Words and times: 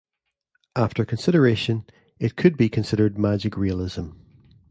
After 0.75 1.05
consideration, 1.05 1.85
it 2.17 2.35
could 2.35 2.57
be 2.57 2.69
considered 2.69 3.19
magic 3.19 3.55
realism. 3.55 4.13